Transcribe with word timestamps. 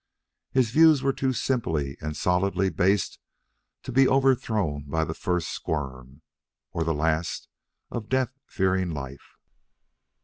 His 0.51 0.71
views 0.71 1.03
were 1.03 1.13
too 1.13 1.31
simply 1.31 1.95
and 2.01 2.17
solidly 2.17 2.71
based 2.71 3.19
to 3.83 3.91
be 3.91 4.07
overthrown 4.09 4.85
by 4.89 5.05
the 5.05 5.13
first 5.13 5.49
squirm, 5.49 6.23
or 6.71 6.83
the 6.83 6.91
last, 6.95 7.47
of 7.91 8.09
death 8.09 8.33
fearing 8.47 8.89
life. 8.95 9.35